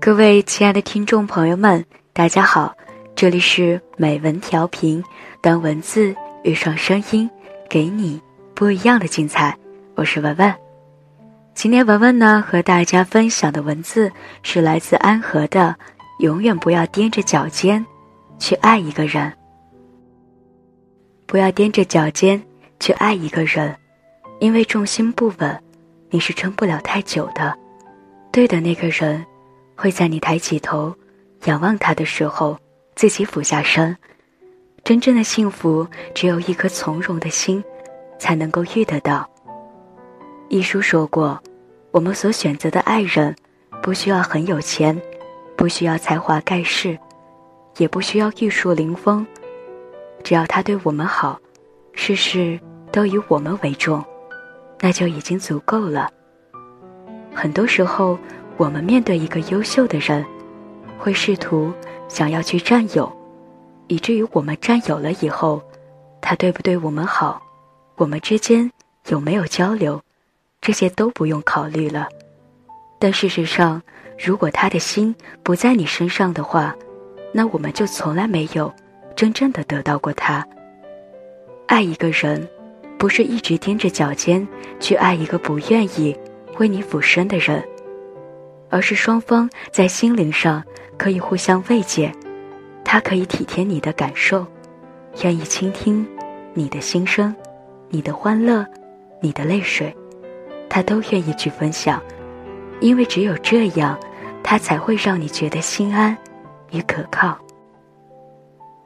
[0.00, 1.84] 各位亲爱的听众朋友们，
[2.14, 2.74] 大家好，
[3.14, 5.04] 这里是美文调频，
[5.42, 7.28] 当文字遇上声音，
[7.68, 8.18] 给你
[8.54, 9.54] 不一样的精彩。
[9.96, 10.54] 我是文文，
[11.52, 14.10] 今天文文呢和大家分享的文字
[14.42, 15.76] 是来自安和的，
[16.20, 17.84] 永远不要踮着脚尖
[18.38, 19.30] 去爱一个人，
[21.26, 22.42] 不要踮着脚尖
[22.80, 23.76] 去爱一个人，
[24.38, 25.62] 因为重心不稳，
[26.08, 27.54] 你是撑不了太久的。
[28.32, 29.22] 对的那个人。
[29.80, 30.94] 会在你抬起头，
[31.46, 32.58] 仰望他的时候，
[32.94, 33.96] 自己俯下身。
[34.84, 37.64] 真正的幸福，只有一颗从容的心，
[38.18, 39.26] 才能够遇得到。
[40.50, 41.42] 一书说过，
[41.92, 43.34] 我们所选择的爱人，
[43.82, 45.00] 不需要很有钱，
[45.56, 46.98] 不需要才华盖世，
[47.78, 49.26] 也不需要玉树临风，
[50.22, 51.40] 只要他对我们好，
[51.94, 52.60] 事事
[52.92, 54.04] 都以我们为重，
[54.78, 56.10] 那就已经足够了。
[57.34, 58.18] 很多时候。
[58.60, 60.22] 我们面对一个优秀的人，
[60.98, 61.72] 会试图
[62.08, 63.10] 想要去占有，
[63.86, 65.62] 以至于我们占有了以后，
[66.20, 67.40] 他对不对我们好，
[67.96, 68.70] 我们之间
[69.08, 70.02] 有没有交流，
[70.60, 72.06] 这些都不用考虑了。
[72.98, 73.80] 但事实上，
[74.22, 76.76] 如果他的心不在你身上的话，
[77.32, 78.70] 那我们就从来没有
[79.16, 80.46] 真正的得到过他。
[81.66, 82.46] 爱一个人，
[82.98, 84.46] 不是一直踮着脚尖
[84.78, 86.14] 去爱一个不愿意
[86.58, 87.66] 为你俯身的人。
[88.70, 90.62] 而是双方在心灵上
[90.96, 92.10] 可以互相慰藉，
[92.84, 94.46] 他可以体贴你的感受，
[95.22, 96.06] 愿意倾听
[96.54, 97.34] 你的心声、
[97.88, 98.64] 你的欢乐、
[99.20, 99.94] 你的泪水，
[100.68, 102.00] 他都愿意去分享，
[102.80, 103.98] 因为只有这样，
[104.42, 106.16] 他才会让你觉得心安
[106.70, 107.36] 与可靠。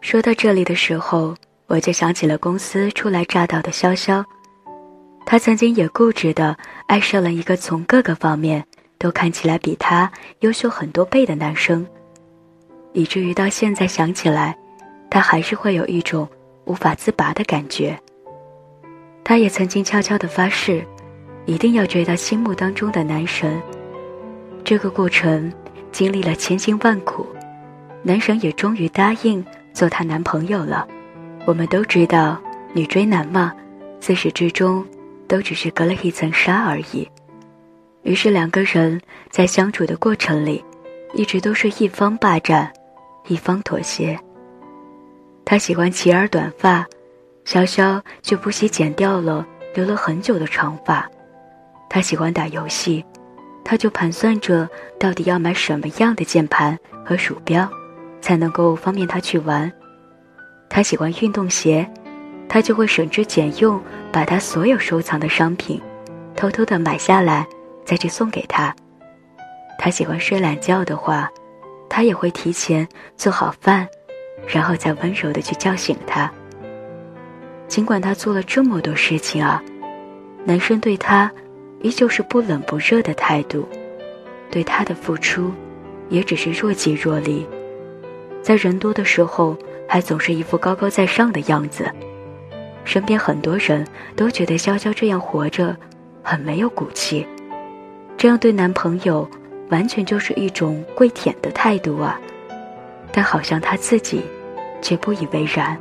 [0.00, 1.34] 说到这里的时候，
[1.66, 4.24] 我就想起了公司初来乍到的潇潇，
[5.26, 8.64] 他曾经也固执的爱上了一个从各个方面。
[9.04, 10.10] 都看起来比他
[10.40, 11.86] 优秀很多倍的男生，
[12.94, 14.56] 以至于到现在想起来，
[15.10, 16.26] 他还是会有一种
[16.64, 18.00] 无法自拔的感觉。
[19.22, 20.82] 他也曾经悄悄的发誓，
[21.44, 23.60] 一定要追到心目当中的男神。
[24.64, 25.52] 这个过程
[25.92, 27.26] 经历了千辛万苦，
[28.02, 29.44] 男神也终于答应
[29.74, 30.88] 做她男朋友了。
[31.44, 32.40] 我们都知道，
[32.72, 33.52] 女追男嘛，
[34.00, 34.82] 自始至终
[35.28, 37.06] 都只是隔了一层纱而已。
[38.04, 39.00] 于是两个人
[39.30, 40.62] 在相处的过程里，
[41.14, 42.70] 一直都是一方霸占，
[43.26, 44.18] 一方妥协。
[45.44, 46.86] 他喜欢齐耳短发，
[47.46, 51.08] 潇潇就不惜剪掉了留了很久的长发。
[51.88, 53.04] 他喜欢打游戏，
[53.64, 57.66] 他就盘算着到底要买什么样的键盘和鼠标，
[58.20, 59.70] 才能够方便他去玩。
[60.68, 61.88] 他喜欢运动鞋，
[62.48, 63.80] 他就会省吃俭用，
[64.12, 65.80] 把他所有收藏的商品，
[66.36, 67.46] 偷偷的买下来。
[67.84, 68.74] 再去送给他。
[69.78, 71.28] 他喜欢睡懒觉的话，
[71.88, 73.86] 他也会提前做好饭，
[74.46, 76.30] 然后再温柔的去叫醒他。
[77.66, 79.62] 尽管他做了这么多事情啊，
[80.44, 81.30] 男生对他
[81.80, 83.68] 依旧是不冷不热的态度，
[84.50, 85.52] 对他的付出
[86.08, 87.46] 也只是若即若离，
[88.42, 89.56] 在人多的时候
[89.88, 91.90] 还总是一副高高在上的样子。
[92.84, 95.76] 身边很多人都觉得潇潇这样活着
[96.22, 97.26] 很没有骨气。
[98.24, 99.28] 这样对男朋友，
[99.68, 102.18] 完全就是一种跪舔的态度啊！
[103.12, 104.24] 但好像他自己，
[104.80, 105.78] 却不以为然。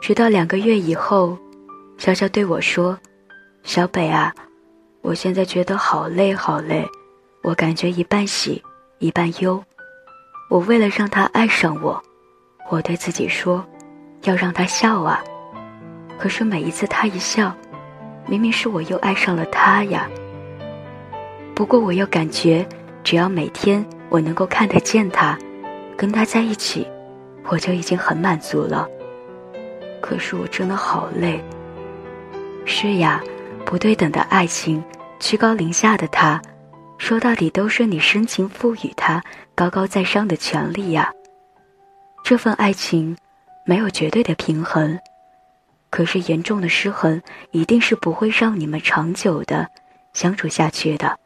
[0.00, 1.36] 直到两个月以后，
[1.98, 2.96] 潇潇对我说
[3.66, 4.32] ：“小北啊，
[5.02, 6.88] 我现在觉得好累好累，
[7.42, 8.62] 我感觉一半喜
[9.00, 9.60] 一半忧。
[10.48, 12.00] 我为了让他爱上我，
[12.70, 13.66] 我对自己说，
[14.22, 15.20] 要让他笑啊。
[16.16, 17.52] 可是每一次他一笑。”
[18.26, 20.08] 明明是我又爱上了他呀。
[21.54, 22.66] 不过我又感觉，
[23.02, 25.38] 只要每天我能够看得见他，
[25.96, 26.86] 跟他在一起，
[27.48, 28.86] 我就已经很满足了。
[30.00, 31.42] 可是我真的好累。
[32.64, 33.22] 是呀，
[33.64, 34.82] 不对等的爱情，
[35.18, 36.40] 居高临下的他，
[36.98, 39.22] 说到底都是你深情赋予他
[39.54, 41.10] 高高在上的权利呀。
[42.24, 43.16] 这份爱情，
[43.64, 44.98] 没有绝对的平衡。
[45.96, 47.22] 可是严重的失衡
[47.52, 49.66] 一定是不会让你们长久的
[50.12, 51.18] 相处下去的。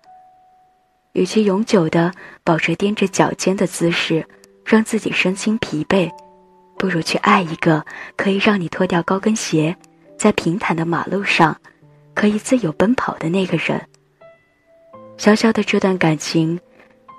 [1.10, 2.12] 与其永久的
[2.44, 4.24] 保持踮着脚尖的姿势，
[4.64, 6.08] 让自己身心疲惫，
[6.78, 7.84] 不如去爱一个
[8.16, 9.76] 可以让你脱掉高跟鞋，
[10.16, 11.60] 在平坦的马路上
[12.14, 13.84] 可以自由奔跑的那个人。
[15.16, 16.60] 小小的这段感情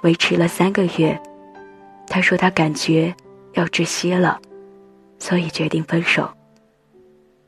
[0.03, 1.21] 维持了三个月，
[2.07, 3.13] 他说他感觉
[3.56, 4.39] 要窒息了，
[5.19, 6.33] 所以决定分手。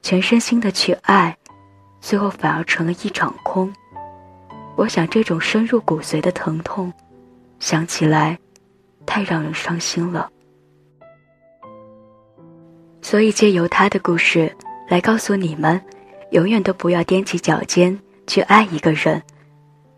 [0.03, 1.35] 全身心的去爱，
[2.01, 3.73] 最后反而成了一场空。
[4.75, 6.91] 我想这种深入骨髓的疼痛，
[7.59, 8.37] 想起来，
[9.05, 10.29] 太让人伤心了。
[13.01, 14.53] 所以借由他的故事
[14.89, 15.81] 来告诉你们，
[16.31, 17.97] 永远都不要踮起脚尖
[18.27, 19.23] 去爱一个人。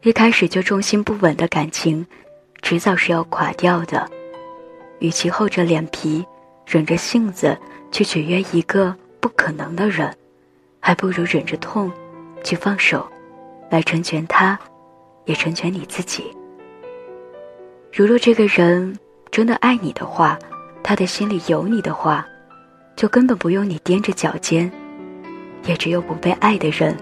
[0.04, 2.06] 一开始就重心不稳的感情，
[2.62, 4.08] 迟早是要垮掉的。
[5.00, 6.24] 与其厚着脸皮、
[6.68, 7.58] 忍着性子
[7.92, 8.96] 去取悦一个
[9.26, 10.16] 不可能的人，
[10.80, 11.92] 还不如忍着痛
[12.44, 13.04] 去放手，
[13.72, 14.60] 来成全他，
[15.26, 16.32] 也成全你自己。
[17.92, 18.96] 如若这个人
[19.32, 20.38] 真的爱你的话，
[20.84, 22.24] 他的心里有你的话。
[22.96, 24.72] 就根本不用你踮着脚尖，
[25.66, 26.96] 也只有不被爱的人，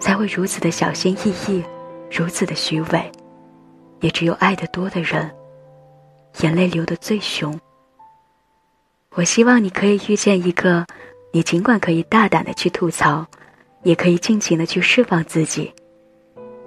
[0.00, 1.62] 才会如此的小心翼翼，
[2.10, 3.12] 如此的虚伪。
[4.00, 5.30] 也只有爱得多的人，
[6.40, 7.56] 眼泪流得最凶。
[9.14, 10.84] 我希望你可以遇见一个，
[11.32, 13.26] 你尽管可以大胆的去吐槽，
[13.82, 15.72] 也可以尽情的去释放自己，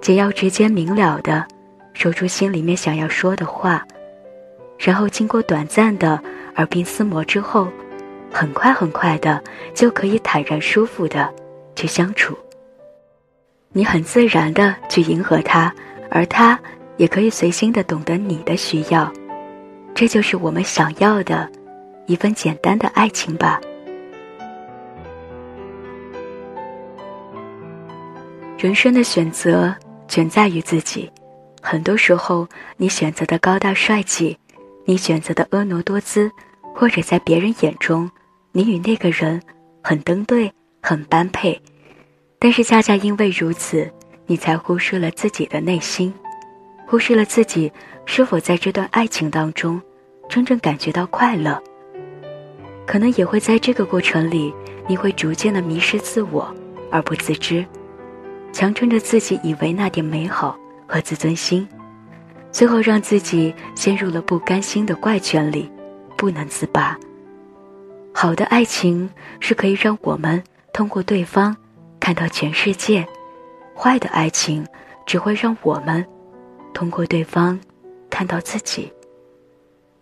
[0.00, 1.46] 只要直接明了的
[1.94, 3.82] 说出心里面想要说的话，
[4.78, 6.20] 然后经过短暂的
[6.56, 7.66] 耳鬓厮磨之后。
[8.32, 9.42] 很快很快的
[9.72, 11.32] 就可以坦然舒服的
[11.74, 12.36] 去相处。
[13.72, 15.72] 你很自然的去迎合他，
[16.10, 16.58] 而他
[16.98, 19.10] 也可以随心的懂得你的需要，
[19.94, 21.48] 这就是我们想要的
[22.06, 23.58] 一份简单的爱情吧。
[28.58, 29.74] 人生的选择
[30.08, 31.10] 全在于自己，
[31.60, 32.48] 很多时候
[32.78, 34.36] 你选择的高大帅气，
[34.86, 36.30] 你选择的婀娜多姿。
[36.78, 38.10] 或者在别人眼中，
[38.52, 39.40] 你与那个人
[39.82, 41.58] 很登对，很般配，
[42.38, 43.90] 但是恰恰因为如此，
[44.26, 46.12] 你才忽视了自己的内心，
[46.86, 47.72] 忽视了自己
[48.04, 49.80] 是否在这段爱情当中
[50.28, 51.58] 真正感觉到快乐。
[52.86, 54.52] 可能也会在这个过程里，
[54.86, 56.54] 你会逐渐的迷失自我
[56.90, 57.64] 而不自知，
[58.56, 60.56] 强撑着自己以为那点美好
[60.86, 61.68] 和自尊心，
[62.50, 65.70] 最后让自己陷入了不甘心的怪圈里。
[66.16, 66.96] 不能自拔。
[68.14, 69.10] 好的爱情
[69.40, 70.42] 是可以让我们
[70.72, 71.54] 通过对方
[72.00, 73.06] 看到全世界，
[73.76, 74.66] 坏的爱情
[75.04, 76.02] 只会让我们
[76.72, 77.60] 通过对方
[78.08, 78.90] 看到自己。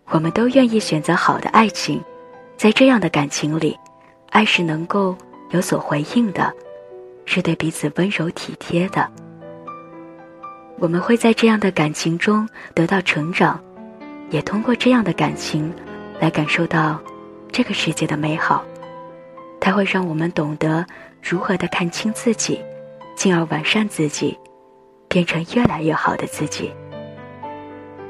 [0.07, 2.01] 我们都愿意选择好的爱情，
[2.57, 3.77] 在这样的感情里，
[4.31, 5.17] 爱是能够
[5.51, 6.55] 有所回应的，
[7.25, 9.11] 是对彼此温柔体贴的。
[10.79, 13.63] 我们会在这样的感情中得到成长，
[14.31, 15.73] 也通过这样的感情。
[16.21, 17.03] 来感受到
[17.51, 18.65] 这个世界的美好，
[19.61, 20.87] 它会让我们懂得
[21.21, 22.63] 如何的看清自己，
[23.17, 24.39] 进而完善自己，
[25.09, 26.73] 变成越来越好的自己。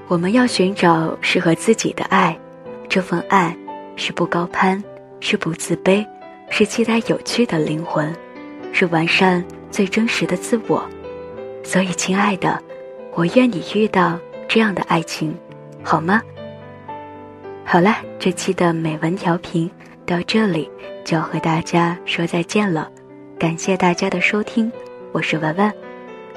[0.06, 2.38] 我们要寻找适合自己的爱，
[2.90, 3.56] 这份爱
[3.96, 4.84] 是不高攀，
[5.19, 6.06] 是不自卑，
[6.50, 8.14] 是期待有趣的灵魂，
[8.75, 10.85] 是完善最真实的自我。
[11.62, 12.61] 所以，亲爱的，
[13.15, 14.19] 我愿你遇到
[14.49, 15.35] 这样的爱情，
[15.82, 16.21] 好吗？
[17.65, 19.71] 好了，这期的美文调频
[20.05, 20.69] 到这里
[21.05, 22.91] 就要和大家说再见了，
[23.38, 24.71] 感谢大家的收听，
[25.12, 25.73] 我是文文，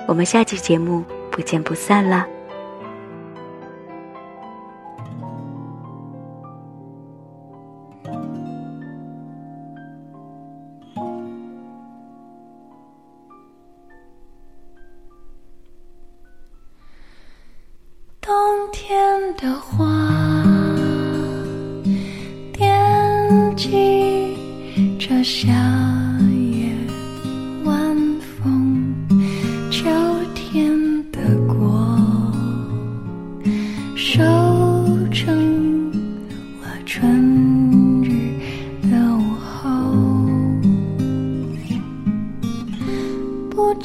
[0.08, 2.26] 我们下期节目不见不散啦。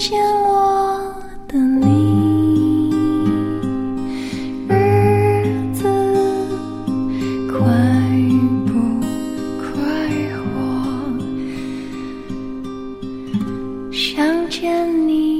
[0.02, 1.14] 见我
[1.46, 2.90] 的你
[4.68, 5.84] 日子
[7.48, 7.60] 快
[8.66, 8.72] 不
[9.60, 9.70] 快
[10.42, 10.42] 活
[13.92, 15.31] 想见你。